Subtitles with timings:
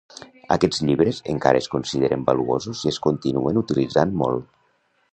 [0.53, 4.53] Aquests llibres encara es consideren valuosos i es continuen utilitzant molt.